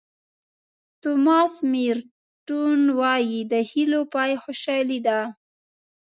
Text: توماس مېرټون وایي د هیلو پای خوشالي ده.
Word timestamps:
توماس 1.01 1.55
مېرټون 1.71 2.81
وایي 2.99 3.39
د 3.51 3.53
هیلو 3.71 4.01
پای 4.13 4.31
خوشالي 4.43 4.99
ده. 5.07 5.19